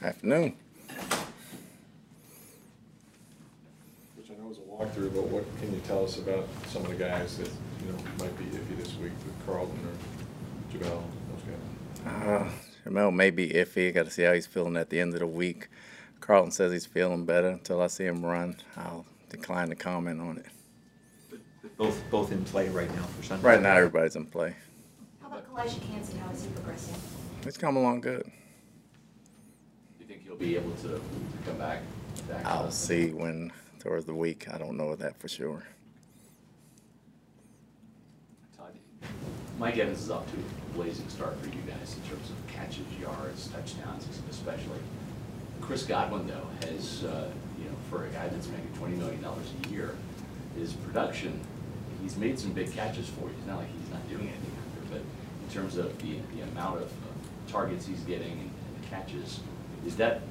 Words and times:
Afternoon. 0.00 0.56
Which 4.16 4.30
I 4.30 4.34
know 4.40 4.50
is 4.50 4.58
a 4.58 4.60
walkthrough, 4.60 5.12
but 5.14 5.24
what 5.24 5.44
can 5.58 5.74
you 5.74 5.80
tell 5.80 6.04
us 6.04 6.18
about 6.18 6.46
some 6.68 6.84
of 6.84 6.90
the 6.90 6.94
guys 6.94 7.36
that, 7.38 7.48
you 7.48 7.92
know, 7.92 7.98
might 8.18 8.36
be 8.38 8.44
iffy 8.44 8.76
this 8.76 8.94
week 8.96 9.12
with 9.24 9.46
Carlton 9.46 9.76
or 9.84 9.94
Jamel, 10.72 11.02
those 11.32 11.42
guys? 11.42 11.62
Uh, 12.06 12.48
Jamel 12.86 13.12
may 13.12 13.30
be 13.30 13.50
iffy. 13.50 13.92
Got 13.92 14.04
to 14.04 14.10
see 14.12 14.22
how 14.22 14.34
he's 14.34 14.46
feeling 14.46 14.76
at 14.76 14.88
the 14.88 15.00
end 15.00 15.14
of 15.14 15.20
the 15.20 15.26
week. 15.26 15.68
Carlton 16.20 16.52
says 16.52 16.70
he's 16.72 16.86
feeling 16.86 17.24
better. 17.24 17.48
Until 17.48 17.82
I 17.82 17.88
see 17.88 18.04
him 18.04 18.24
run, 18.24 18.56
I'll 18.76 19.04
decline 19.30 19.68
to 19.70 19.74
comment 19.74 20.20
on 20.20 20.38
it. 20.38 20.46
Both, 21.76 22.00
both 22.10 22.30
in 22.32 22.44
play 22.44 22.68
right 22.68 22.88
now 22.94 23.02
for 23.02 23.22
Sunday? 23.24 23.46
Right 23.46 23.60
now, 23.60 23.76
everybody's 23.76 24.16
in 24.16 24.26
play. 24.26 24.54
How 25.20 25.28
about 25.28 25.52
Calijah 25.52 25.80
Kancey? 25.88 26.16
How 26.18 26.30
is 26.30 26.44
he 26.44 26.50
progressing? 26.50 26.94
He's 27.44 27.56
coming 27.56 27.82
along 27.82 28.00
good. 28.00 28.24
Do 28.24 28.30
you 30.00 30.06
think 30.06 30.24
he'll 30.24 30.27
be 30.38 30.56
able 30.56 30.72
to 30.82 31.00
come 31.44 31.58
back? 31.58 31.82
back 32.28 32.42
to 32.42 32.48
I'll 32.48 32.70
see 32.70 33.10
when 33.10 33.52
towards 33.78 34.04
the 34.06 34.14
week. 34.14 34.46
I 34.52 34.58
don't 34.58 34.76
know 34.76 34.94
that 34.96 35.18
for 35.18 35.28
sure. 35.28 35.62
Mike 39.58 39.76
Evans 39.76 40.02
is 40.02 40.10
off 40.10 40.24
to 40.30 40.36
a 40.38 40.74
blazing 40.76 41.08
start 41.08 41.36
for 41.40 41.46
you 41.48 41.60
guys 41.66 41.96
in 41.96 42.08
terms 42.08 42.30
of 42.30 42.46
catches, 42.46 42.86
yards, 43.00 43.48
touchdowns 43.48 44.06
especially. 44.30 44.78
Chris 45.60 45.82
Godwin, 45.82 46.28
though, 46.28 46.46
has, 46.68 47.02
uh, 47.02 47.28
you 47.58 47.64
know, 47.64 47.74
for 47.90 48.06
a 48.06 48.08
guy 48.10 48.28
that's 48.28 48.46
making 48.46 48.72
twenty 48.76 48.94
million 48.94 49.20
dollars 49.20 49.46
a 49.64 49.68
year, 49.68 49.96
his 50.56 50.74
production, 50.74 51.40
he's 52.00 52.16
made 52.16 52.38
some 52.38 52.52
big 52.52 52.72
catches 52.72 53.08
for 53.08 53.22
you. 53.22 53.34
It's 53.36 53.46
not 53.48 53.58
like 53.58 53.68
he's 53.80 53.90
not 53.90 54.08
doing 54.08 54.28
anything 54.28 54.52
out 54.60 54.90
there, 54.90 54.98
but 54.98 55.02
in 55.02 55.52
terms 55.52 55.76
of 55.76 55.98
the, 55.98 56.18
the 56.36 56.42
amount 56.52 56.76
of 56.76 56.84
of 56.84 57.52
targets 57.52 57.84
he's 57.84 58.00
getting 58.02 58.30
and 58.30 58.50
and 58.68 58.82
the 58.82 58.86
catches, 58.88 59.40
is 59.86 59.96
that, 59.96 60.22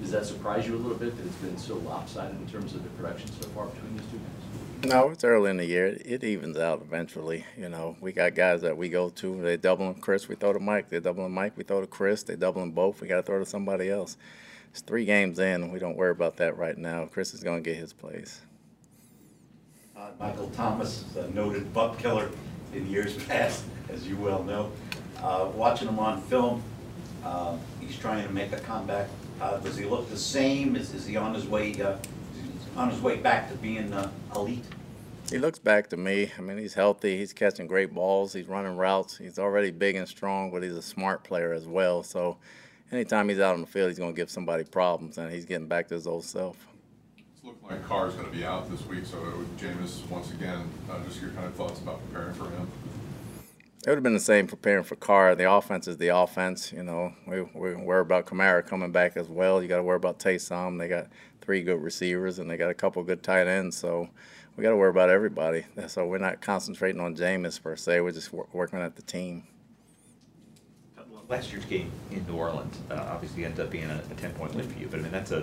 does 0.00 0.10
that 0.10 0.26
surprise 0.26 0.66
you 0.66 0.74
a 0.74 0.78
little 0.78 0.96
bit 0.96 1.16
that 1.16 1.26
it's 1.26 1.36
been 1.36 1.56
so 1.58 1.76
lopsided 1.76 2.36
in 2.36 2.46
terms 2.48 2.74
of 2.74 2.82
the 2.82 2.90
production 2.90 3.28
so 3.40 3.48
far 3.48 3.66
between 3.66 3.96
those 3.96 4.06
two 4.06 4.18
guys? 4.18 4.90
No, 4.90 5.10
it's 5.10 5.24
early 5.24 5.50
in 5.50 5.56
the 5.56 5.64
year. 5.64 5.98
It 6.04 6.22
evens 6.22 6.58
out 6.58 6.82
eventually. 6.82 7.44
You 7.56 7.68
know, 7.68 7.96
we 8.00 8.12
got 8.12 8.34
guys 8.34 8.60
that 8.62 8.76
we 8.76 8.88
go 8.88 9.08
to. 9.08 9.40
They 9.40 9.56
doubling 9.56 9.94
Chris, 9.96 10.28
we 10.28 10.34
throw 10.34 10.52
to 10.52 10.60
Mike. 10.60 10.90
They 10.90 11.00
doubling 11.00 11.32
Mike, 11.32 11.56
we 11.56 11.64
throw 11.64 11.80
to 11.80 11.86
Chris. 11.86 12.22
They 12.22 12.36
doubling 12.36 12.72
both. 12.72 13.00
We 13.00 13.08
got 13.08 13.16
to 13.16 13.22
throw 13.22 13.38
to 13.38 13.46
somebody 13.46 13.90
else. 13.90 14.16
It's 14.70 14.82
three 14.82 15.06
games 15.06 15.38
in. 15.38 15.72
We 15.72 15.78
don't 15.78 15.96
worry 15.96 16.10
about 16.10 16.36
that 16.36 16.58
right 16.58 16.76
now. 16.76 17.06
Chris 17.06 17.32
is 17.32 17.42
going 17.42 17.64
to 17.64 17.70
get 17.70 17.78
his 17.78 17.94
plays. 17.94 18.42
Uh, 19.96 20.10
Michael 20.20 20.50
Thomas, 20.50 21.04
is 21.10 21.16
a 21.16 21.30
noted 21.30 21.72
buck 21.72 21.98
killer 21.98 22.30
in 22.74 22.86
years 22.86 23.16
past, 23.26 23.64
as 23.88 24.06
you 24.06 24.16
well 24.16 24.44
know. 24.44 24.70
Uh, 25.22 25.50
Watching 25.54 25.88
him 25.88 25.98
on 25.98 26.20
film, 26.22 26.62
uh, 27.26 27.56
he's 27.80 27.98
trying 27.98 28.26
to 28.26 28.32
make 28.32 28.52
a 28.52 28.60
comeback. 28.60 29.08
Uh, 29.40 29.58
Does 29.58 29.76
he 29.76 29.84
look 29.84 30.08
the 30.08 30.16
same? 30.16 30.76
Is 30.76 30.94
is 30.94 31.06
he 31.06 31.16
on 31.16 31.34
his 31.34 31.46
way, 31.46 31.80
uh, 31.80 31.96
on 32.76 32.90
his 32.90 33.00
way 33.00 33.16
back 33.16 33.50
to 33.50 33.56
being 33.56 33.92
uh, 33.92 34.10
elite? 34.34 34.64
He 35.30 35.38
looks 35.38 35.58
back 35.58 35.88
to 35.90 35.96
me. 35.96 36.30
I 36.38 36.40
mean, 36.40 36.56
he's 36.56 36.74
healthy. 36.74 37.18
He's 37.18 37.32
catching 37.32 37.66
great 37.66 37.92
balls. 37.92 38.32
He's 38.32 38.46
running 38.46 38.76
routes. 38.76 39.18
He's 39.18 39.40
already 39.40 39.72
big 39.72 39.96
and 39.96 40.06
strong, 40.06 40.52
but 40.52 40.62
he's 40.62 40.76
a 40.76 40.82
smart 40.82 41.24
player 41.24 41.52
as 41.52 41.66
well. 41.66 42.04
So 42.04 42.36
anytime 42.92 43.28
he's 43.28 43.40
out 43.40 43.54
on 43.54 43.60
the 43.60 43.66
field, 43.66 43.88
he's 43.88 43.98
going 43.98 44.14
to 44.14 44.16
give 44.16 44.30
somebody 44.30 44.62
problems, 44.62 45.18
and 45.18 45.32
he's 45.32 45.44
getting 45.44 45.66
back 45.66 45.88
to 45.88 45.94
his 45.94 46.06
old 46.06 46.24
self. 46.24 46.56
It's 47.18 47.44
looking 47.44 47.68
like 47.68 47.84
Carr's 47.84 48.14
gonna 48.14 48.28
be 48.28 48.44
out 48.44 48.70
this 48.70 48.86
week, 48.86 49.04
so 49.04 49.18
it 49.18 49.56
Jameis, 49.58 50.08
once 50.08 50.30
again, 50.30 50.70
uh, 50.88 51.02
just 51.04 51.20
your 51.20 51.30
kind 51.30 51.46
of 51.46 51.54
thoughts 51.54 51.80
about 51.80 52.00
preparing 52.06 52.34
for 52.34 52.44
him. 52.44 52.70
It 53.86 53.90
would 53.90 53.98
have 53.98 54.02
been 54.02 54.14
the 54.14 54.20
same 54.20 54.48
preparing 54.48 54.82
for 54.82 54.96
Carr. 54.96 55.36
The 55.36 55.48
offense 55.48 55.86
is 55.86 55.96
the 55.96 56.08
offense. 56.08 56.72
You 56.72 56.82
know, 56.82 57.12
we, 57.24 57.42
we 57.42 57.76
worry 57.76 58.00
about 58.00 58.26
Kamara 58.26 58.66
coming 58.66 58.90
back 58.90 59.16
as 59.16 59.28
well. 59.28 59.62
You 59.62 59.68
got 59.68 59.76
to 59.76 59.84
worry 59.84 59.94
about 59.94 60.18
Taysom. 60.18 60.76
They 60.76 60.88
got 60.88 61.06
three 61.40 61.62
good 61.62 61.80
receivers 61.80 62.40
and 62.40 62.50
they 62.50 62.56
got 62.56 62.68
a 62.68 62.74
couple 62.74 63.04
good 63.04 63.22
tight 63.22 63.46
ends. 63.46 63.76
So 63.76 64.08
we 64.56 64.64
got 64.64 64.70
to 64.70 64.76
worry 64.76 64.90
about 64.90 65.08
everybody. 65.08 65.66
So 65.86 66.04
we're 66.04 66.18
not 66.18 66.40
concentrating 66.40 67.00
on 67.00 67.14
Jameis 67.14 67.62
per 67.62 67.76
se. 67.76 68.00
We're 68.00 68.10
just 68.10 68.32
wor- 68.32 68.48
working 68.52 68.80
at 68.80 68.96
the 68.96 69.02
team. 69.02 69.44
Last 71.28 71.52
year's 71.52 71.64
game 71.64 71.92
in 72.10 72.26
New 72.26 72.34
Orleans, 72.34 72.76
uh, 72.90 72.94
obviously 72.94 73.44
ended 73.44 73.60
up 73.60 73.70
being 73.70 73.88
a, 73.88 74.02
a 74.10 74.14
ten-point 74.14 74.52
win 74.56 74.68
for 74.68 74.78
you, 74.80 74.88
but 74.88 74.98
I 74.98 75.02
mean, 75.02 75.12
that's 75.12 75.30
a, 75.30 75.38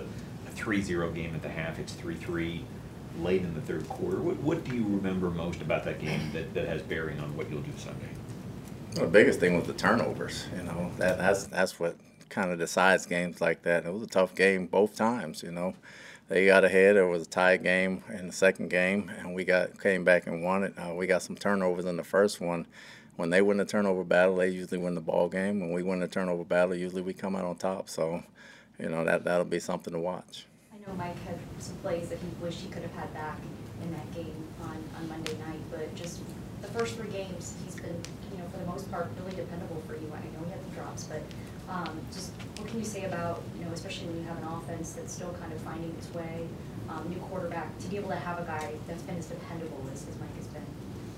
a 0.46 0.50
three-zero 0.50 1.10
game 1.12 1.34
at 1.34 1.42
the 1.42 1.50
half, 1.50 1.78
it's 1.78 1.92
three-three 1.92 2.64
late 3.20 3.42
in 3.42 3.54
the 3.54 3.60
third 3.60 3.86
quarter. 3.86 4.16
What, 4.16 4.36
what 4.38 4.64
do 4.64 4.74
you 4.74 4.82
remember 4.82 5.28
most 5.28 5.60
about 5.60 5.84
that 5.84 6.00
game 6.00 6.30
that, 6.32 6.54
that 6.54 6.68
has 6.68 6.80
bearing 6.80 7.20
on 7.20 7.36
what 7.36 7.50
you'll 7.50 7.60
do 7.60 7.72
Sunday? 7.76 8.08
The 8.94 9.06
biggest 9.08 9.40
thing 9.40 9.56
was 9.56 9.66
the 9.66 9.72
turnovers. 9.72 10.46
You 10.56 10.62
know, 10.62 10.90
that 10.98 11.18
that's 11.18 11.46
that's 11.46 11.80
what 11.80 11.96
kind 12.28 12.52
of 12.52 12.58
decides 12.58 13.06
games 13.06 13.40
like 13.40 13.62
that. 13.62 13.84
It 13.86 13.92
was 13.92 14.02
a 14.02 14.06
tough 14.06 14.34
game 14.36 14.66
both 14.66 14.94
times. 14.94 15.42
You 15.42 15.50
know, 15.50 15.74
they 16.28 16.46
got 16.46 16.64
ahead. 16.64 16.96
It 16.96 17.02
was 17.02 17.26
a 17.26 17.30
tie 17.30 17.56
game 17.56 18.04
in 18.10 18.28
the 18.28 18.32
second 18.32 18.70
game, 18.70 19.10
and 19.18 19.34
we 19.34 19.44
got 19.44 19.80
came 19.80 20.04
back 20.04 20.28
and 20.28 20.44
won 20.44 20.62
it. 20.62 20.74
Uh, 20.78 20.94
we 20.94 21.08
got 21.08 21.22
some 21.22 21.34
turnovers 21.34 21.86
in 21.86 21.96
the 21.96 22.04
first 22.04 22.40
one. 22.40 22.66
When 23.16 23.30
they 23.30 23.42
win 23.42 23.56
the 23.56 23.64
turnover 23.64 24.04
battle, 24.04 24.36
they 24.36 24.48
usually 24.48 24.78
win 24.78 24.94
the 24.94 25.00
ball 25.00 25.28
game. 25.28 25.60
When 25.60 25.72
we 25.72 25.82
win 25.82 25.98
the 25.98 26.08
turnover 26.08 26.44
battle, 26.44 26.74
usually 26.76 27.02
we 27.02 27.14
come 27.14 27.34
out 27.34 27.44
on 27.44 27.56
top. 27.56 27.88
So, 27.88 28.22
you 28.78 28.88
know, 28.88 29.04
that 29.04 29.24
that'll 29.24 29.44
be 29.44 29.60
something 29.60 29.92
to 29.92 30.00
watch. 30.00 30.46
I 30.72 30.88
know 30.88 30.96
Mike 30.96 31.18
had 31.24 31.38
some 31.58 31.76
plays 31.78 32.10
that 32.10 32.18
he 32.18 32.28
wished 32.40 32.60
he 32.60 32.68
could 32.68 32.82
have 32.82 32.94
had 32.94 33.12
back 33.12 33.38
in 33.82 33.92
that 33.92 34.14
game 34.14 34.44
on, 34.62 34.82
on 34.96 35.08
Monday 35.08 35.36
night, 35.38 35.60
but 35.70 35.92
just 35.96 36.20
the 36.66 36.78
first 36.78 36.96
three 36.96 37.10
games, 37.10 37.54
he's 37.64 37.76
been, 37.76 37.96
you 38.32 38.38
know, 38.38 38.44
for 38.50 38.58
the 38.58 38.66
most 38.66 38.90
part, 38.90 39.08
really 39.22 39.36
dependable 39.36 39.82
for 39.86 39.94
you. 39.94 40.10
I 40.12 40.20
know 40.36 40.44
he 40.44 40.50
had 40.50 40.64
the 40.64 40.74
drops, 40.74 41.04
but 41.04 41.22
um, 41.68 42.00
just 42.12 42.32
what 42.56 42.68
can 42.68 42.78
you 42.78 42.84
say 42.84 43.04
about, 43.04 43.42
you 43.58 43.64
know, 43.64 43.72
especially 43.72 44.08
when 44.08 44.18
you 44.18 44.24
have 44.24 44.38
an 44.38 44.44
offense 44.44 44.92
that's 44.92 45.12
still 45.12 45.34
kind 45.40 45.52
of 45.52 45.60
finding 45.60 45.90
its 45.90 46.12
way, 46.14 46.46
um, 46.88 47.08
new 47.08 47.18
quarterback, 47.18 47.78
to 47.78 47.88
be 47.88 47.96
able 47.96 48.10
to 48.10 48.16
have 48.16 48.38
a 48.38 48.44
guy 48.44 48.72
that's 48.86 49.02
been 49.02 49.16
as 49.16 49.26
dependable 49.26 49.84
as, 49.92 50.06
as 50.08 50.18
Mike 50.18 50.36
has 50.36 50.46
been? 50.48 50.62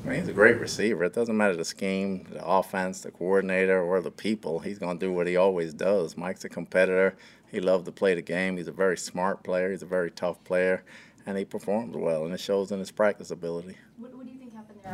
I 0.04 0.08
mean, 0.08 0.20
he's 0.20 0.28
a 0.28 0.32
great 0.32 0.60
receiver. 0.60 1.04
It 1.04 1.14
doesn't 1.14 1.36
matter 1.36 1.56
the 1.56 1.64
scheme, 1.64 2.26
the 2.30 2.44
offense, 2.46 3.00
the 3.00 3.10
coordinator, 3.10 3.82
or 3.82 4.00
the 4.00 4.10
people. 4.10 4.60
He's 4.60 4.78
going 4.78 4.98
to 4.98 5.06
do 5.06 5.12
what 5.12 5.26
he 5.26 5.36
always 5.36 5.74
does. 5.74 6.16
Mike's 6.16 6.44
a 6.44 6.48
competitor. 6.48 7.16
He 7.50 7.58
loves 7.60 7.84
to 7.84 7.92
play 7.92 8.14
the 8.14 8.22
game. 8.22 8.56
He's 8.56 8.68
a 8.68 8.72
very 8.72 8.96
smart 8.96 9.42
player. 9.42 9.70
He's 9.70 9.82
a 9.82 9.86
very 9.86 10.12
tough 10.12 10.42
player, 10.44 10.84
and 11.26 11.36
he 11.36 11.44
performs 11.44 11.96
well, 11.96 12.24
and 12.24 12.32
it 12.32 12.38
shows 12.40 12.70
in 12.70 12.78
his 12.78 12.92
practice 12.92 13.32
ability. 13.32 13.76
What, 13.98 14.15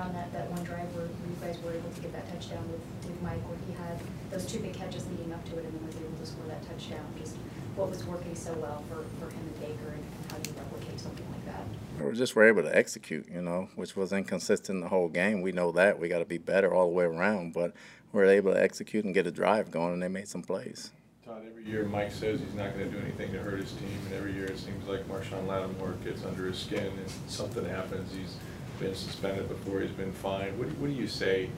on 0.00 0.12
that, 0.14 0.32
that 0.32 0.50
one 0.50 0.62
drive 0.64 0.88
where 0.94 1.02
where 1.02 1.28
you 1.28 1.36
guys 1.40 1.62
were 1.62 1.72
able 1.72 1.90
to 1.90 2.00
get 2.00 2.12
that 2.12 2.30
touchdown 2.30 2.62
with, 2.70 2.80
with 3.04 3.22
Mike, 3.22 3.42
where 3.48 3.58
he 3.66 3.72
had 3.74 3.98
those 4.30 4.46
two 4.46 4.60
big 4.60 4.72
catches 4.72 5.06
leading 5.08 5.32
up 5.32 5.44
to 5.46 5.58
it 5.58 5.64
and 5.64 5.74
then 5.74 5.86
was 5.86 5.96
able 5.96 6.16
to 6.16 6.26
score 6.26 6.46
that 6.46 6.62
touchdown? 6.66 7.04
Just 7.18 7.36
what 7.76 7.90
was 7.90 8.04
working 8.04 8.34
so 8.34 8.52
well 8.54 8.84
for, 8.88 9.04
for 9.18 9.32
him 9.32 9.40
and 9.40 9.60
Baker 9.60 9.90
and, 9.92 10.02
and 10.02 10.32
how 10.32 10.38
do 10.38 10.50
you 10.50 10.56
replicate 10.56 11.00
something 11.00 11.26
like 11.30 11.44
that? 11.46 11.64
We 12.04 12.12
just 12.16 12.34
were 12.36 12.46
able 12.46 12.62
to 12.62 12.76
execute, 12.76 13.28
you 13.30 13.42
know, 13.42 13.68
which 13.76 13.96
was 13.96 14.12
inconsistent 14.12 14.82
the 14.82 14.88
whole 14.88 15.08
game. 15.08 15.42
We 15.42 15.52
know 15.52 15.72
that. 15.72 15.98
We 15.98 16.08
got 16.08 16.18
to 16.18 16.24
be 16.24 16.38
better 16.38 16.72
all 16.74 16.86
the 16.86 16.92
way 16.92 17.04
around, 17.04 17.52
but 17.52 17.72
we 18.12 18.20
were 18.20 18.26
able 18.26 18.52
to 18.52 18.62
execute 18.62 19.04
and 19.04 19.14
get 19.14 19.26
a 19.26 19.30
drive 19.30 19.70
going, 19.70 19.94
and 19.94 20.02
they 20.02 20.08
made 20.08 20.28
some 20.28 20.42
plays. 20.42 20.90
Todd, 21.24 21.42
every 21.48 21.64
year 21.64 21.84
Mike 21.84 22.10
says 22.10 22.40
he's 22.40 22.54
not 22.54 22.72
gonna 22.72 22.86
do 22.86 22.98
anything 22.98 23.32
to 23.32 23.38
hurt 23.38 23.60
his 23.60 23.72
team, 23.72 23.96
and 24.06 24.14
every 24.14 24.32
year 24.32 24.46
it 24.46 24.58
seems 24.58 24.86
like 24.88 25.06
Marshon 25.08 25.46
Lattimore 25.46 25.94
gets 26.04 26.24
under 26.24 26.46
his 26.46 26.58
skin 26.58 26.84
and 26.84 27.10
something 27.28 27.64
happens. 27.64 28.12
He's 28.12 28.36
been 28.82 28.94
suspended 28.94 29.48
before, 29.48 29.80
he's 29.80 29.90
been 29.92 30.12
fined. 30.12 30.58
What 30.58 30.68
do, 30.68 30.74
what 30.76 30.88
do 30.88 30.94
you 30.94 31.06
say? 31.06 31.48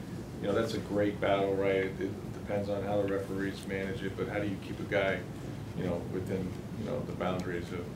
You 0.40 0.48
know, 0.48 0.54
that's 0.54 0.74
a 0.74 0.78
great 0.78 1.20
battle, 1.20 1.54
right? 1.54 1.86
It 1.86 2.00
it 2.00 2.34
depends 2.34 2.68
on 2.68 2.82
how 2.82 3.00
the 3.00 3.08
referees 3.12 3.66
manage 3.66 4.02
it, 4.02 4.16
but 4.16 4.28
how 4.28 4.38
do 4.38 4.46
you 4.46 4.56
keep 4.66 4.78
a 4.78 4.84
guy, 4.84 5.20
you 5.78 5.84
know, 5.84 6.00
within, 6.12 6.50
you 6.78 6.84
know, 6.84 7.00
the 7.00 7.12
boundaries 7.12 7.66
of, 7.68 7.80
of, 7.80 7.86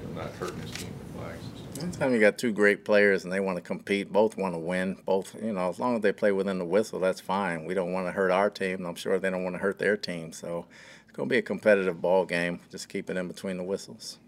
you 0.00 0.08
know, 0.08 0.22
not 0.22 0.32
hurting 0.32 0.58
his 0.60 0.70
team 0.72 0.92
with 0.98 1.16
flags 1.16 1.44
stuff? 1.44 1.84
Anytime 1.84 2.12
you 2.12 2.20
got 2.20 2.38
two 2.38 2.52
great 2.52 2.84
players 2.84 3.22
and 3.22 3.32
they 3.32 3.40
want 3.40 3.56
to 3.56 3.62
compete, 3.62 4.12
both 4.12 4.36
want 4.36 4.54
to 4.54 4.58
win, 4.58 4.96
both, 5.06 5.34
you 5.40 5.52
know, 5.52 5.68
as 5.68 5.78
long 5.78 5.96
as 5.96 6.02
they 6.02 6.12
play 6.12 6.32
within 6.32 6.58
the 6.58 6.64
whistle, 6.64 6.98
that's 6.98 7.20
fine. 7.20 7.64
We 7.64 7.74
don't 7.74 7.92
want 7.92 8.08
to 8.08 8.12
hurt 8.12 8.32
our 8.32 8.50
team, 8.50 8.78
and 8.78 8.86
I'm 8.86 8.96
sure 8.96 9.18
they 9.18 9.30
don't 9.30 9.44
want 9.44 9.54
to 9.54 9.60
hurt 9.62 9.78
their 9.78 9.96
team. 9.96 10.32
So 10.32 10.66
it's 11.06 11.16
going 11.16 11.28
to 11.28 11.32
be 11.32 11.38
a 11.38 11.42
competitive 11.42 12.02
ball 12.02 12.24
game. 12.26 12.60
Just 12.70 12.88
keep 12.88 13.08
it 13.08 13.16
in 13.16 13.28
between 13.28 13.56
the 13.56 13.64
whistles. 13.64 14.18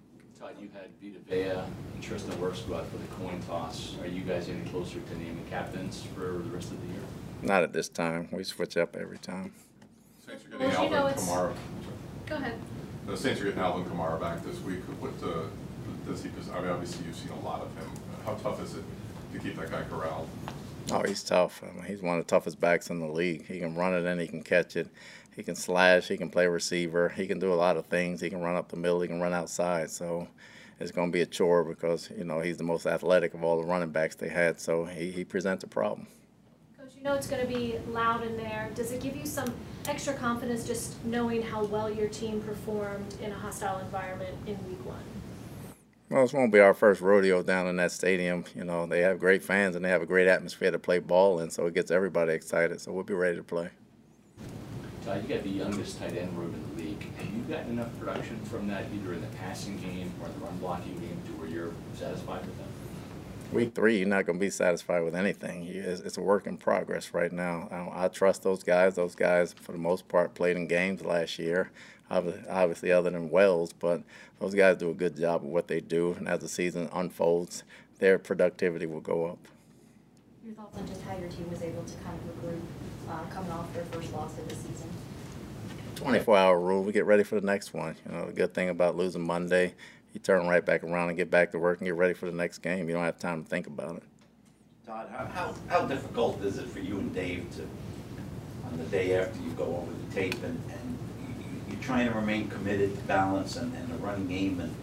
Todd, 0.55 0.63
you 0.63 0.69
had 0.75 0.89
Vita 1.01 1.19
Vea 1.29 1.61
and 1.95 2.03
Tristan 2.03 2.33
Wirfs 2.35 2.67
go 2.69 2.77
out 2.77 2.87
for 2.89 2.99
the 2.99 3.07
coin 3.15 3.41
toss. 3.47 3.97
Are 4.03 4.07
you 4.07 4.23
guys 4.23 4.49
any 4.49 4.69
closer 4.71 4.99
to 5.01 5.19
naming 5.19 5.45
captains 5.51 6.05
for 6.15 6.21
the 6.21 6.51
rest 6.51 6.71
of 6.71 6.81
the 6.81 6.87
year? 6.89 7.03
Not 7.43 7.63
at 7.63 7.73
this 7.73 7.89
time. 7.89 8.29
We 8.33 8.45
switch 8.45 8.77
up 8.77 8.97
every 8.97 9.19
time. 9.19 9.53
Saints 10.27 10.45
are 10.47 10.59
Well, 10.59 10.69
getting 10.71 10.73
as 10.77 10.85
you 10.85 10.91
know, 10.91 10.97
Alvin 10.97 11.13
it's- 11.13 11.29
Kamara. 11.29 11.55
Go 12.27 12.35
ahead. 12.37 12.55
The 13.07 13.17
Saints 13.17 13.41
are 13.41 13.45
getting 13.45 13.61
Alvin 13.61 13.85
Kamara 13.85 14.21
back 14.21 14.45
this 14.45 14.61
week. 14.61 14.81
What, 15.01 15.11
uh, 15.29 15.45
does 16.07 16.23
he, 16.23 16.29
because 16.31 16.49
I 16.51 16.61
mean, 16.61 16.71
obviously 16.71 17.07
you've 17.07 17.17
seen 17.17 17.33
a 17.33 17.41
lot 17.41 17.63
of 17.63 17.75
him. 17.77 17.91
How 18.25 18.35
tough 18.35 18.63
is 18.63 18.75
it 18.75 18.85
to 19.33 19.39
keep 19.39 19.57
that 19.57 19.71
guy 19.71 19.83
corralled? 19.91 20.29
Oh, 21.03 21.09
he's 21.09 21.23
tough. 21.25 21.63
I 21.65 21.75
mean, 21.75 21.85
he's 21.85 22.01
one 22.01 22.19
of 22.19 22.25
the 22.25 22.31
toughest 22.31 22.61
backs 22.61 22.91
in 22.91 23.01
the 23.01 23.09
league. 23.09 23.47
He 23.47 23.59
can 23.59 23.75
run 23.75 23.95
it 23.95 24.05
and 24.05 24.21
he 24.21 24.29
can 24.29 24.43
catch 24.43 24.77
it. 24.77 24.89
He 25.35 25.43
can 25.43 25.57
slash. 25.57 26.07
He 26.07 26.17
can 26.17 26.31
play 26.31 26.47
receiver. 26.47 27.09
He 27.09 27.27
can 27.27 27.41
do 27.41 27.53
a 27.53 27.57
lot 27.57 27.77
of 27.77 27.87
things. 27.87 28.21
He 28.21 28.31
can 28.31 28.41
run 28.41 28.55
up 28.55 28.69
the 28.69 28.77
middle. 28.77 29.01
He 29.01 29.09
can 29.09 29.21
run 29.21 29.33
outside. 29.33 29.91
So 29.91 30.29
it's 30.79 30.93
going 30.93 31.09
to 31.09 31.13
be 31.13 31.23
a 31.23 31.27
chore 31.27 31.65
because 31.65 32.11
you 32.17 32.25
know 32.25 32.41
he's 32.41 32.57
the 32.57 32.65
most 32.65 32.87
athletic 32.87 33.35
of 33.35 33.43
all 33.43 33.61
the 33.61 33.67
running 33.67 33.91
backs 33.91 34.15
they 34.15 34.29
had. 34.29 34.61
So 34.61 34.85
he, 34.85 35.11
he 35.11 35.25
presents 35.25 35.65
a 35.65 35.67
problem. 35.67 36.07
Coach, 36.79 36.93
you 36.93 36.99
You 36.99 37.05
know 37.05 37.15
it's 37.15 37.27
going 37.27 37.45
to 37.45 37.53
be 37.53 37.79
loud 37.89 38.25
in 38.25 38.37
there. 38.37 38.71
Does 38.77 38.93
it 38.93 39.01
give 39.01 39.17
you 39.17 39.27
some 39.27 39.53
extra 39.89 40.15
confidence 40.15 40.65
just 40.65 41.05
knowing 41.05 41.43
how 41.43 41.65
well 41.65 41.91
your 41.91 42.09
team 42.09 42.41
performed 42.43 43.17
in 43.21 43.33
a 43.33 43.37
hostile 43.37 43.79
environment 43.79 44.37
in 44.47 44.57
week 44.69 44.85
one? 44.87 45.03
Well, 46.13 46.21
this 46.21 46.35
won't 46.35 46.53
be 46.53 46.61
our 46.61 46.75
first 46.75 47.01
rodeo 47.01 47.43
down 47.43 47.67
in 47.69 47.77
that 47.77 47.91
stadium. 47.91 48.45
You 48.55 48.65
know, 48.65 48.85
they 48.85 49.01
have 49.01 49.19
great 49.19 49.43
fans 49.43 49.77
and 49.77 49.83
they 49.83 49.89
have 49.89 50.03
a 50.03 50.07
great 50.07 50.29
atmosphere 50.29 50.71
to 50.71 50.79
play 50.79 50.99
ball 50.99 51.41
in, 51.41 51.49
so 51.49 51.65
it 51.65 51.73
gets 51.73 51.91
everybody 51.91 52.35
excited. 52.35 52.83
So 52.83 52.93
we'll 52.93 53.03
be 53.03 53.15
ready 53.15 53.39
to 53.39 53.43
play. 53.43 53.71
Todd, 55.07 55.23
you 55.23 55.35
got 55.35 55.43
the 55.43 55.49
youngest 55.49 55.99
tight 55.99 56.15
end 56.15 56.37
room 56.37 56.53
in 56.53 56.77
the 56.77 56.83
league. 56.83 57.17
Have 57.17 57.35
you 57.35 57.41
gotten 57.45 57.71
enough 57.71 57.99
production 57.99 58.39
from 58.45 58.69
that, 58.69 58.85
either 58.95 59.15
in 59.15 59.23
the 59.23 59.27
passing 59.39 59.79
game 59.79 60.13
or 60.21 60.29
the 60.29 60.39
run 60.45 60.55
blocking 60.59 60.99
game, 60.99 61.19
to 61.25 61.33
where 61.33 61.49
you're 61.49 61.73
satisfied 61.95 62.45
with 62.45 62.59
them? 62.59 62.69
Week 63.51 63.75
three, 63.75 63.97
you're 63.97 64.07
not 64.07 64.27
going 64.27 64.39
to 64.39 64.45
be 64.45 64.51
satisfied 64.51 65.05
with 65.05 65.15
anything. 65.15 65.65
It's, 65.65 66.03
it's 66.03 66.19
a 66.19 66.23
work 66.23 66.47
in 66.47 66.59
progress 66.59 67.15
right 67.15 67.33
now. 67.33 67.69
I, 67.71 68.05
I 68.05 68.09
trust 68.09 68.43
those 68.43 68.63
guys. 68.63 68.97
Those 68.97 69.15
guys, 69.15 69.55
for 69.55 69.73
the 69.73 69.79
most 69.79 70.09
part, 70.09 70.35
played 70.35 70.57
in 70.57 70.67
games 70.67 71.03
last 71.03 71.39
year, 71.39 71.71
obviously 72.13 72.93
other 72.93 73.11
than 73.11 73.31
Wells, 73.31 73.73
but 73.73 74.03
those 74.41 74.55
guys 74.55 74.77
do 74.77 74.91
a 74.91 74.95
good 74.95 75.17
job 75.17 75.43
of 75.43 75.49
what 75.49 75.69
they 75.69 75.81
do. 75.81 76.13
And 76.19 76.29
as 76.29 76.41
the 76.41 76.49
season 76.49 76.89
unfolds, 76.93 77.65
their 77.99 78.19
productivity 78.19 78.87
will 78.87 79.01
go 79.01 79.27
up. 79.27 79.39
Your 80.45 80.55
thoughts 80.55 80.77
on 80.77 80.87
just 80.87 81.03
how 81.03 81.17
your 81.17 81.29
team 81.29 81.49
was 81.51 81.63
able 81.63 81.83
to 81.85 81.95
kind 81.99 82.19
of 82.19 82.45
regroup, 82.45 82.61
uh, 83.09 83.25
coming 83.33 83.53
off 83.53 83.73
their 83.75 83.85
first 83.87 84.13
loss 84.13 84.37
of 84.39 84.49
the 84.49 84.55
season? 84.55 84.89
24 85.97 86.37
hour 86.37 86.59
rule. 86.59 86.83
We 86.83 86.93
get 86.93 87.05
ready 87.07 87.23
for 87.23 87.39
the 87.41 87.47
next 87.47 87.73
one. 87.73 87.97
You 88.07 88.13
know, 88.13 88.27
the 88.27 88.33
good 88.33 88.53
thing 88.55 88.69
about 88.69 88.97
losing 88.97 89.23
Monday, 89.25 89.75
you 90.13 90.21
turn 90.21 90.49
right 90.49 90.65
back 90.65 90.83
around 90.83 91.09
and 91.11 91.17
get 91.17 91.31
back 91.31 91.53
to 91.53 91.59
work 91.59 91.79
and 91.79 91.87
get 91.87 91.95
ready 91.95 92.15
for 92.15 92.27
the 92.27 92.37
next 92.37 92.59
game. 92.59 92.89
You 92.89 92.95
don't 92.95 93.05
have 93.05 93.19
time 93.21 93.45
to 93.45 93.49
think 93.49 93.69
about 93.69 93.97
it. 93.97 94.03
Todd, 94.85 95.09
how, 95.17 95.27
how, 95.27 95.55
how 95.69 95.87
difficult 95.87 96.43
is 96.43 96.59
it 96.59 96.69
for 96.69 96.81
you 96.81 96.99
and 96.99 97.15
Dave 97.15 97.47
to, 97.57 97.63
on 98.67 98.79
the 98.79 98.85
day 98.87 99.15
after 99.17 99.41
you 99.41 99.51
go 99.51 99.65
over 99.77 99.93
the 99.93 100.15
tape 100.15 100.35
and, 100.43 100.61
and 100.71 100.99
you, 100.99 101.07
you- 101.07 101.12
you're 101.73 101.83
trying 101.83 102.07
to 102.07 102.15
remain 102.15 102.49
committed 102.49 102.95
to 102.95 103.03
balance 103.03 103.57
and, 103.57 103.75
and 103.75 103.89
the 103.89 103.95
running 103.97 104.29
game 104.29 104.61
and, 104.61 104.75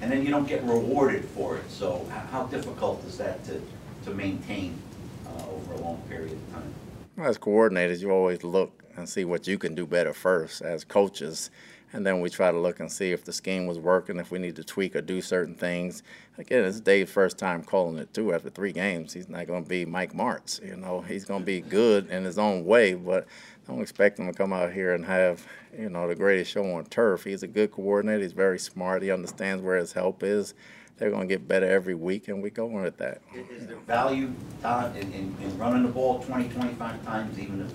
and 0.00 0.10
then 0.10 0.24
you 0.24 0.30
don't 0.30 0.46
get 0.46 0.62
rewarded 0.62 1.24
for 1.24 1.58
it, 1.58 1.70
so 1.70 2.06
how, 2.30 2.44
difficult 2.44 3.04
is 3.04 3.18
that 3.18 3.44
to, 3.44 3.60
to 4.04 4.10
maintain, 4.14 4.78
uh, 5.26 5.50
over 5.50 5.74
a 5.74 5.76
long 5.76 6.00
period 6.08 6.32
of 6.32 6.54
time? 6.54 6.74
As 7.18 7.36
coordinators, 7.36 8.00
you 8.00 8.10
always 8.10 8.42
look 8.42 8.79
and 8.96 9.08
see 9.08 9.24
what 9.24 9.46
you 9.46 9.58
can 9.58 9.74
do 9.74 9.86
better 9.86 10.12
first 10.12 10.62
as 10.62 10.84
coaches. 10.84 11.50
And 11.92 12.06
then 12.06 12.20
we 12.20 12.30
try 12.30 12.52
to 12.52 12.58
look 12.58 12.78
and 12.78 12.90
see 12.90 13.10
if 13.10 13.24
the 13.24 13.32
scheme 13.32 13.66
was 13.66 13.78
working, 13.78 14.18
if 14.18 14.30
we 14.30 14.38
need 14.38 14.54
to 14.56 14.64
tweak 14.64 14.94
or 14.94 15.00
do 15.00 15.20
certain 15.20 15.56
things. 15.56 16.04
Again, 16.38 16.64
it's 16.64 16.78
Dave's 16.80 17.10
first 17.10 17.36
time 17.36 17.64
calling 17.64 17.98
it 17.98 18.14
too. 18.14 18.32
After 18.32 18.48
three 18.48 18.70
games, 18.70 19.12
he's 19.12 19.28
not 19.28 19.48
going 19.48 19.64
to 19.64 19.68
be 19.68 19.84
Mike 19.84 20.12
Martz. 20.12 20.64
You 20.64 20.76
know, 20.76 21.00
he's 21.00 21.24
going 21.24 21.40
to 21.40 21.46
be 21.46 21.60
good 21.60 22.08
in 22.08 22.24
his 22.24 22.38
own 22.38 22.64
way, 22.64 22.94
but 22.94 23.26
don't 23.66 23.82
expect 23.82 24.18
him 24.18 24.26
to 24.26 24.32
come 24.32 24.52
out 24.52 24.72
here 24.72 24.94
and 24.94 25.04
have 25.04 25.44
you 25.76 25.88
know 25.88 26.06
the 26.06 26.14
greatest 26.14 26.52
show 26.52 26.64
on 26.74 26.84
turf. 26.86 27.24
He's 27.24 27.42
a 27.42 27.48
good 27.48 27.72
coordinator. 27.72 28.22
He's 28.22 28.32
very 28.32 28.58
smart. 28.58 29.02
He 29.02 29.10
understands 29.10 29.62
where 29.62 29.76
his 29.76 29.92
help 29.92 30.22
is. 30.22 30.54
They're 31.00 31.10
going 31.10 31.28
to 31.28 31.34
get 31.34 31.48
better 31.48 31.66
every 31.66 31.94
week, 31.94 32.28
and 32.28 32.42
we 32.42 32.50
go 32.50 32.66
on 32.66 32.82
with 32.82 32.98
that. 32.98 33.22
Is 33.34 33.66
there 33.66 33.76
value, 33.78 34.32
Todd, 34.60 34.94
in, 34.96 35.10
in, 35.14 35.34
in 35.42 35.58
running 35.58 35.82
the 35.82 35.88
ball 35.88 36.22
20, 36.22 36.50
25 36.50 37.04
times, 37.06 37.38
even 37.38 37.62
if, 37.62 37.72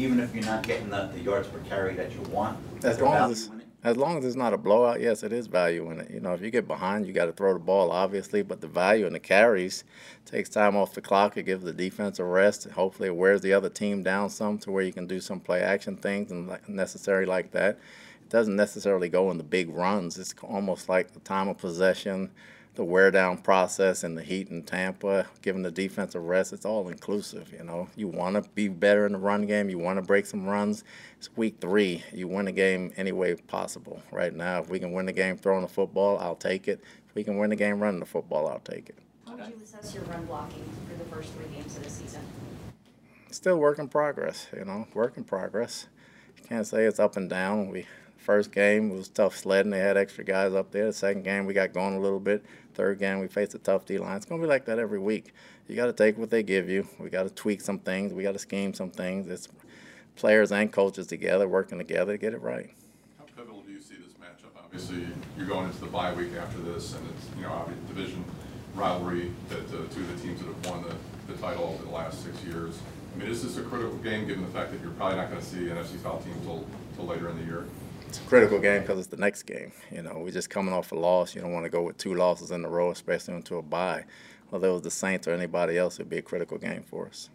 even 0.00 0.18
if 0.18 0.34
you're 0.34 0.44
not 0.44 0.62
getting 0.62 0.88
the, 0.88 1.10
the 1.12 1.20
yards 1.20 1.48
per 1.48 1.58
carry 1.60 1.94
that 1.94 2.12
you 2.12 2.20
want? 2.22 2.58
As 2.82 3.00
long 3.00 3.30
as 3.30 3.30
it's, 3.30 3.50
as 3.82 3.96
long 3.96 4.18
as 4.18 4.24
it's 4.24 4.36
not 4.36 4.54
a 4.54 4.58
blowout, 4.58 5.00
yes, 5.00 5.22
it 5.22 5.32
is 5.32 5.46
value 5.46 5.90
in 5.90 6.00
it. 6.00 6.10
You 6.10 6.20
know, 6.20 6.32
if 6.32 6.40
you 6.40 6.50
get 6.50 6.66
behind, 6.66 7.06
you 7.06 7.12
got 7.12 7.26
to 7.26 7.32
throw 7.32 7.52
the 7.52 7.58
ball, 7.58 7.90
obviously, 7.90 8.42
but 8.42 8.60
the 8.60 8.66
value 8.66 9.06
in 9.06 9.12
the 9.12 9.20
carries 9.20 9.84
takes 10.24 10.48
time 10.48 10.76
off 10.76 10.94
the 10.94 11.00
clock. 11.00 11.36
It 11.36 11.44
gives 11.44 11.64
the 11.64 11.72
defense 11.72 12.18
a 12.18 12.24
rest. 12.24 12.68
Hopefully, 12.70 13.08
it 13.08 13.16
wears 13.16 13.42
the 13.42 13.52
other 13.52 13.68
team 13.68 14.02
down 14.02 14.30
some 14.30 14.58
to 14.58 14.70
where 14.70 14.82
you 14.82 14.92
can 14.92 15.06
do 15.06 15.20
some 15.20 15.40
play 15.40 15.60
action 15.60 15.96
things 15.96 16.30
and 16.30 16.48
like, 16.48 16.68
necessary 16.68 17.26
like 17.26 17.52
that. 17.52 17.78
It 18.22 18.30
doesn't 18.30 18.56
necessarily 18.56 19.08
go 19.08 19.30
in 19.30 19.38
the 19.38 19.44
big 19.44 19.68
runs. 19.70 20.18
It's 20.18 20.34
almost 20.42 20.88
like 20.88 21.12
the 21.12 21.20
time 21.20 21.48
of 21.48 21.58
possession, 21.58 22.30
the 22.76 22.84
wear 22.84 23.10
down 23.10 23.38
process, 23.38 24.04
and 24.04 24.16
the 24.16 24.22
heat 24.22 24.48
in 24.48 24.62
Tampa, 24.62 25.26
giving 25.42 25.62
the 25.62 25.70
defense 25.70 26.14
a 26.14 26.20
rest. 26.20 26.52
It's 26.52 26.64
all 26.64 26.88
inclusive. 26.88 27.52
You 27.52 27.64
know, 27.64 27.88
you 27.96 28.08
want 28.08 28.42
to 28.42 28.48
be 28.50 28.68
better 28.68 29.06
in 29.06 29.12
the 29.12 29.18
run 29.18 29.46
game. 29.46 29.68
You 29.68 29.78
want 29.78 29.98
to 29.98 30.02
break 30.02 30.26
some 30.26 30.46
runs. 30.46 30.84
It's 31.18 31.36
week 31.36 31.56
three. 31.60 32.04
You 32.12 32.28
win 32.28 32.46
the 32.46 32.52
game 32.52 32.92
any 32.96 33.12
way 33.12 33.34
possible. 33.34 34.02
Right 34.12 34.34
now, 34.34 34.60
if 34.60 34.70
we 34.70 34.78
can 34.78 34.92
win 34.92 35.06
the 35.06 35.12
game 35.12 35.36
throwing 35.36 35.62
the 35.62 35.68
football, 35.68 36.18
I'll 36.18 36.36
take 36.36 36.68
it. 36.68 36.80
If 37.08 37.14
we 37.14 37.24
can 37.24 37.38
win 37.38 37.50
the 37.50 37.56
game 37.56 37.80
running 37.80 38.00
the 38.00 38.06
football, 38.06 38.48
I'll 38.48 38.60
take 38.60 38.88
it. 38.88 38.98
How 39.26 39.34
would 39.36 39.46
you 39.46 39.54
assess 39.62 39.94
your 39.94 40.04
run 40.04 40.26
blocking 40.26 40.64
for 40.88 40.96
the 40.96 41.04
first 41.10 41.32
three 41.34 41.46
games 41.54 41.76
of 41.76 41.84
the 41.84 41.90
season? 41.90 42.22
Still 43.30 43.58
work 43.58 43.78
in 43.78 43.88
progress. 43.88 44.46
You 44.56 44.64
know, 44.64 44.86
work 44.94 45.16
in 45.16 45.24
progress. 45.24 45.88
You 46.36 46.44
can't 46.44 46.66
say 46.66 46.84
it's 46.84 47.00
up 47.00 47.16
and 47.16 47.28
down. 47.28 47.68
We 47.68 47.86
first 48.20 48.52
game 48.52 48.90
was 48.90 49.08
tough 49.08 49.36
sledding. 49.36 49.70
They 49.70 49.80
had 49.80 49.96
extra 49.96 50.24
guys 50.24 50.54
up 50.54 50.70
there. 50.70 50.86
The 50.86 50.92
second 50.92 51.22
game 51.22 51.46
we 51.46 51.54
got 51.54 51.72
going 51.72 51.96
a 51.96 52.00
little 52.00 52.20
bit. 52.20 52.44
Third 52.74 52.98
game 52.98 53.20
we 53.20 53.28
faced 53.28 53.54
a 53.54 53.58
tough 53.58 53.84
D 53.84 53.98
line. 53.98 54.16
It's 54.16 54.26
gonna 54.26 54.42
be 54.42 54.48
like 54.48 54.64
that 54.66 54.78
every 54.78 54.98
week. 54.98 55.32
You 55.70 55.76
got 55.76 55.86
to 55.86 55.92
take 55.92 56.18
what 56.18 56.30
they 56.30 56.42
give 56.42 56.68
you. 56.68 56.88
We 56.98 57.10
got 57.10 57.22
to 57.22 57.30
tweak 57.30 57.60
some 57.60 57.78
things. 57.78 58.12
We 58.12 58.24
got 58.24 58.32
to 58.32 58.40
scheme 58.40 58.74
some 58.74 58.90
things. 58.90 59.28
It's 59.28 59.48
players 60.16 60.50
and 60.50 60.72
coaches 60.72 61.06
together 61.06 61.46
working 61.46 61.78
together 61.78 62.12
to 62.14 62.18
get 62.18 62.34
it 62.34 62.42
right. 62.42 62.70
How 63.18 63.24
pivotal 63.36 63.60
do 63.60 63.72
you 63.72 63.80
see 63.80 63.94
this 63.94 64.12
matchup? 64.14 64.50
Obviously, 64.58 65.06
you're 65.38 65.46
going 65.46 65.66
into 65.66 65.78
the 65.78 65.86
bye 65.86 66.12
week 66.12 66.34
after 66.34 66.58
this, 66.58 66.94
and 66.94 67.08
it's, 67.10 67.26
you 67.36 67.42
know, 67.42 67.52
obviously 67.52 67.86
division 67.86 68.24
rivalry 68.74 69.30
that 69.48 69.60
uh, 69.68 69.86
two 69.94 70.00
of 70.00 70.20
the 70.20 70.26
teams 70.26 70.40
that 70.40 70.48
have 70.48 70.66
won 70.70 70.82
the, 70.82 71.32
the 71.32 71.38
title 71.40 71.64
over 71.64 71.84
the 71.84 71.90
last 71.90 72.24
six 72.24 72.42
years. 72.42 72.76
I 73.14 73.18
mean, 73.18 73.28
is 73.28 73.44
this 73.44 73.56
a 73.56 73.62
critical 73.62 73.96
game, 73.98 74.26
given 74.26 74.42
the 74.42 74.50
fact 74.50 74.72
that 74.72 74.80
you're 74.80 74.90
probably 74.92 75.18
not 75.18 75.28
gonna 75.28 75.40
see 75.40 75.68
an 75.70 75.76
NFC 75.76 76.02
South 76.02 76.24
team 76.24 76.34
till, 76.42 76.66
till 76.96 77.06
later 77.06 77.28
in 77.28 77.38
the 77.38 77.44
year? 77.44 77.66
It's 78.10 78.18
a 78.18 78.22
critical 78.22 78.58
game 78.58 78.80
because 78.80 78.98
it's 78.98 79.06
the 79.06 79.16
next 79.16 79.44
game. 79.44 79.70
You 79.92 80.02
know, 80.02 80.18
we're 80.18 80.32
just 80.32 80.50
coming 80.50 80.74
off 80.74 80.90
a 80.90 80.96
loss. 80.96 81.32
You 81.32 81.42
don't 81.42 81.52
want 81.52 81.64
to 81.64 81.70
go 81.70 81.82
with 81.82 81.96
two 81.96 82.12
losses 82.12 82.50
in 82.50 82.64
a 82.64 82.68
row, 82.68 82.90
especially 82.90 83.34
into 83.34 83.54
a 83.54 83.62
bye. 83.62 84.04
Whether 84.48 84.66
it 84.66 84.72
was 84.72 84.82
the 84.82 84.90
Saints 84.90 85.28
or 85.28 85.30
anybody 85.30 85.78
else, 85.78 85.94
it'd 85.94 86.10
be 86.10 86.18
a 86.18 86.22
critical 86.22 86.58
game 86.58 86.82
for 86.82 87.06
us. 87.06 87.30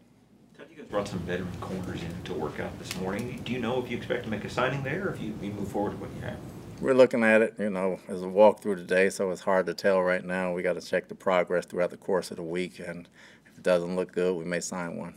Todd, 0.57 0.67
you 0.69 0.75
guys 0.75 0.87
brought 0.87 1.07
some 1.07 1.19
veteran 1.19 1.55
corners 1.61 2.03
in 2.03 2.23
to 2.25 2.33
work 2.33 2.59
out 2.59 2.77
this 2.77 2.93
morning. 2.97 3.39
Do 3.45 3.53
you 3.53 3.59
know 3.59 3.81
if 3.81 3.89
you 3.89 3.95
expect 3.95 4.25
to 4.25 4.29
make 4.29 4.43
a 4.43 4.49
signing 4.49 4.83
there, 4.83 5.07
or 5.07 5.13
if 5.13 5.21
you, 5.21 5.33
you 5.41 5.51
move 5.51 5.69
forward 5.69 5.93
with 5.93 6.09
what 6.09 6.17
you 6.17 6.27
have? 6.27 6.39
We're 6.81 6.93
looking 6.93 7.23
at 7.23 7.41
it, 7.41 7.53
you 7.57 7.69
know, 7.69 8.01
as 8.09 8.21
a 8.21 8.25
walkthrough 8.25 8.75
today, 8.75 9.09
so 9.09 9.31
it's 9.31 9.39
hard 9.39 9.67
to 9.67 9.73
tell 9.73 10.01
right 10.01 10.25
now. 10.25 10.51
We 10.51 10.61
got 10.61 10.73
to 10.73 10.85
check 10.85 11.07
the 11.07 11.15
progress 11.15 11.65
throughout 11.65 11.91
the 11.91 11.97
course 11.97 12.31
of 12.31 12.35
the 12.35 12.43
week, 12.43 12.79
and 12.79 13.07
if 13.49 13.57
it 13.57 13.63
doesn't 13.63 13.95
look 13.95 14.11
good, 14.11 14.35
we 14.35 14.43
may 14.43 14.59
sign 14.59 14.97
one. 14.97 15.13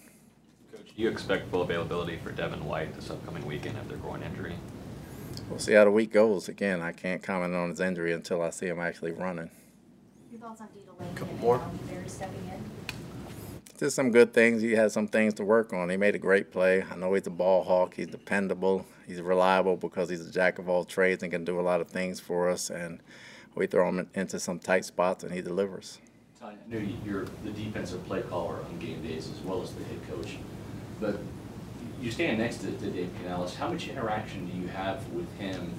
Coach, 0.70 0.94
do 0.96 1.02
you 1.02 1.08
expect 1.08 1.50
full 1.50 1.62
availability 1.62 2.16
for 2.22 2.30
Devin 2.30 2.64
White 2.64 2.94
this 2.94 3.10
upcoming 3.10 3.44
weekend 3.44 3.76
after 3.76 3.96
groin 3.96 4.22
injury? 4.22 4.54
We'll 5.48 5.58
see 5.58 5.72
how 5.72 5.84
the 5.84 5.90
week 5.90 6.12
goes. 6.12 6.48
Again, 6.48 6.80
I 6.80 6.92
can't 6.92 7.22
comment 7.22 7.54
on 7.54 7.70
his 7.70 7.80
injury 7.80 8.12
until 8.12 8.42
I 8.42 8.50
see 8.50 8.66
him 8.66 8.80
actually 8.80 9.12
running. 9.12 9.50
Your 10.30 10.40
thoughts 10.40 10.60
on 10.60 10.68
Dee 10.74 10.82
Delaney 10.84 11.14
Couple 11.14 11.36
more. 11.38 11.56
Um, 11.56 11.78
stepping 12.06 12.36
in? 12.52 12.64
Just 13.78 13.94
some 13.94 14.10
good 14.10 14.32
things. 14.34 14.60
He 14.60 14.72
has 14.72 14.92
some 14.92 15.06
things 15.06 15.34
to 15.34 15.44
work 15.44 15.72
on. 15.72 15.88
He 15.88 15.96
made 15.96 16.14
a 16.14 16.18
great 16.18 16.50
play. 16.50 16.84
I 16.90 16.96
know 16.96 17.14
he's 17.14 17.26
a 17.26 17.30
ball 17.30 17.62
hawk. 17.62 17.94
He's 17.94 18.08
dependable. 18.08 18.84
He's 19.06 19.20
reliable 19.20 19.76
because 19.76 20.08
he's 20.08 20.26
a 20.26 20.30
jack 20.32 20.58
of 20.58 20.68
all 20.68 20.84
trades 20.84 21.22
and 21.22 21.30
can 21.30 21.44
do 21.44 21.60
a 21.60 21.62
lot 21.62 21.80
of 21.80 21.88
things 21.88 22.18
for 22.18 22.50
us. 22.50 22.70
And 22.70 23.00
we 23.54 23.66
throw 23.66 23.88
him 23.88 24.08
into 24.14 24.40
some 24.40 24.58
tight 24.58 24.84
spots 24.84 25.22
and 25.22 25.32
he 25.32 25.40
delivers. 25.40 25.98
Todd, 26.40 26.56
I 26.66 26.72
know 26.72 26.78
you- 26.78 26.96
you're 27.04 27.24
the 27.44 27.50
defensive 27.50 28.04
play 28.04 28.22
caller 28.22 28.56
on 28.62 28.78
game 28.78 29.02
days 29.02 29.28
as 29.30 29.40
well 29.44 29.62
as 29.62 29.72
the 29.72 29.84
head 29.84 29.98
coach, 30.08 30.38
but 31.00 31.18
you 32.00 32.10
stand 32.10 32.38
next 32.38 32.58
to, 32.58 32.70
to 32.70 32.90
Dave 32.90 33.10
Canales. 33.20 33.54
How 33.54 33.68
much 33.68 33.88
interaction 33.88 34.48
do 34.48 34.56
you 34.56 34.68
have 34.68 35.06
with 35.08 35.32
him 35.38 35.74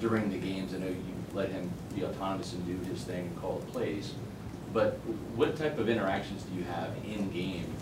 during 0.00 0.30
the 0.30 0.38
games? 0.38 0.74
I 0.74 0.78
know 0.78 0.88
you 0.88 1.14
let 1.32 1.48
him 1.50 1.70
be 1.94 2.04
autonomous 2.04 2.52
and 2.52 2.66
do 2.66 2.90
his 2.90 3.02
thing 3.04 3.26
and 3.26 3.40
call 3.40 3.58
the 3.58 3.66
plays, 3.66 4.14
but 4.72 4.94
what 5.34 5.56
type 5.56 5.78
of 5.78 5.88
interactions 5.88 6.42
do 6.42 6.56
you 6.56 6.64
have 6.64 6.90
in 7.04 7.30
game? 7.30 7.72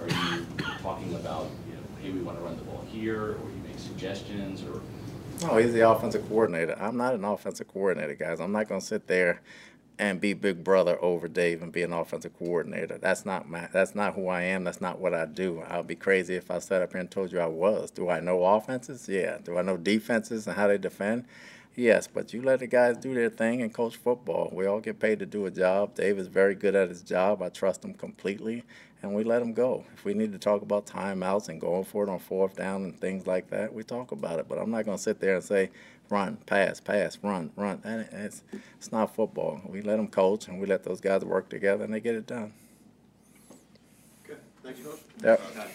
Are 0.00 0.08
you 0.08 0.46
talking 0.80 1.14
about, 1.14 1.50
you 1.68 1.74
know, 1.74 1.80
hey, 2.02 2.10
we 2.10 2.20
want 2.20 2.38
to 2.38 2.44
run 2.44 2.56
the 2.56 2.62
ball 2.62 2.84
here, 2.90 3.32
or 3.32 3.50
you 3.50 3.62
make 3.66 3.78
suggestions, 3.78 4.62
or 4.62 4.80
No, 5.46 5.58
he's 5.58 5.72
the 5.72 5.88
offensive 5.88 6.26
coordinator. 6.28 6.76
I'm 6.80 6.96
not 6.96 7.14
an 7.14 7.24
offensive 7.24 7.68
coordinator, 7.68 8.14
guys. 8.14 8.40
I'm 8.40 8.52
not 8.52 8.68
going 8.68 8.80
to 8.80 8.86
sit 8.86 9.06
there 9.06 9.42
and 10.00 10.18
be 10.18 10.32
big 10.32 10.64
brother 10.64 10.96
over 11.02 11.28
Dave 11.28 11.60
and 11.60 11.70
be 11.70 11.82
an 11.82 11.92
offensive 11.92 12.36
coordinator. 12.38 12.96
That's 12.96 13.26
not 13.26 13.50
my. 13.50 13.68
That's 13.70 13.94
not 13.94 14.14
who 14.14 14.28
I 14.28 14.40
am. 14.42 14.64
That's 14.64 14.80
not 14.80 14.98
what 14.98 15.12
I 15.12 15.26
do. 15.26 15.62
I'll 15.68 15.82
be 15.82 15.94
crazy 15.94 16.36
if 16.36 16.50
I 16.50 16.58
sat 16.58 16.80
up 16.80 16.92
here 16.92 17.02
and 17.02 17.10
told 17.10 17.30
you 17.30 17.38
I 17.38 17.46
was. 17.46 17.90
Do 17.90 18.08
I 18.08 18.18
know 18.20 18.42
offenses? 18.42 19.06
Yeah. 19.10 19.36
Do 19.44 19.58
I 19.58 19.62
know 19.62 19.76
defenses 19.76 20.46
and 20.46 20.56
how 20.56 20.68
they 20.68 20.78
defend? 20.78 21.26
Yes. 21.76 22.06
But 22.06 22.32
you 22.32 22.40
let 22.40 22.60
the 22.60 22.66
guys 22.66 22.96
do 22.96 23.12
their 23.12 23.28
thing 23.28 23.60
and 23.60 23.74
coach 23.74 23.94
football. 23.96 24.50
We 24.54 24.64
all 24.64 24.80
get 24.80 24.98
paid 24.98 25.18
to 25.18 25.26
do 25.26 25.44
a 25.44 25.50
job. 25.50 25.94
Dave 25.94 26.18
is 26.18 26.28
very 26.28 26.54
good 26.54 26.74
at 26.74 26.88
his 26.88 27.02
job. 27.02 27.42
I 27.42 27.50
trust 27.50 27.84
him 27.84 27.92
completely, 27.92 28.64
and 29.02 29.14
we 29.14 29.24
let 29.24 29.38
them 29.40 29.52
go. 29.52 29.84
If 29.94 30.04
we 30.04 30.14
need 30.14 30.32
to 30.32 30.38
talk 30.38 30.62
about 30.62 30.86
timeouts 30.86 31.48
and 31.48 31.60
going 31.60 31.84
for 31.84 32.04
it 32.04 32.10
on 32.10 32.18
fourth 32.18 32.56
down 32.56 32.84
and 32.84 33.00
things 33.00 33.26
like 33.26 33.50
that, 33.50 33.72
we 33.72 33.82
talk 33.82 34.12
about 34.12 34.38
it. 34.38 34.48
But 34.48 34.58
I'm 34.58 34.70
not 34.70 34.84
going 34.84 34.98
to 34.98 35.02
sit 35.02 35.20
there 35.20 35.36
and 35.36 35.44
say, 35.44 35.70
run, 36.10 36.36
pass, 36.46 36.80
pass, 36.80 37.18
run, 37.22 37.50
run. 37.56 37.80
And 37.84 38.06
it's, 38.12 38.42
it's 38.78 38.92
not 38.92 39.14
football. 39.14 39.60
We 39.66 39.82
let 39.82 39.96
them 39.96 40.08
coach, 40.08 40.48
and 40.48 40.60
we 40.60 40.66
let 40.66 40.84
those 40.84 41.00
guys 41.00 41.24
work 41.24 41.48
together, 41.48 41.84
and 41.84 41.94
they 41.94 42.00
get 42.00 42.14
it 42.14 42.26
done. 42.26 42.52
Okay, 44.24 44.38
thank 44.62 44.78
you, 44.78 44.84
Coach. 44.84 45.00
Yep. 45.22 45.54
Todd, 45.54 45.68